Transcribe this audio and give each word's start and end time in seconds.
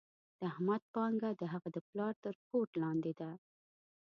د 0.39 0.41
احمد 0.51 0.81
پانګه 0.93 1.31
د 1.41 1.43
هغه 1.53 1.69
د 1.75 1.77
پلار 1.89 2.13
تر 2.23 2.33
ګورت 2.47 2.71
لاندې 2.83 3.11
ده. 3.19 3.29